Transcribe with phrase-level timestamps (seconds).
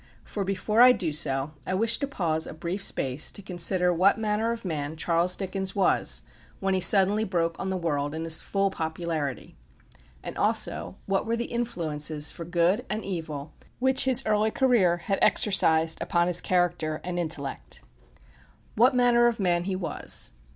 [0.23, 4.17] For before I do so, I wish to pause a brief space to consider what
[4.17, 6.23] manner of man Charles Dickens was
[6.59, 9.55] when he suddenly broke on the world in his full popularity;
[10.23, 15.19] and also what were the influences, for good and evil, which his early career had
[15.21, 17.83] exercised upon his character and intellect.
[18.73, 20.31] What manner of man he was?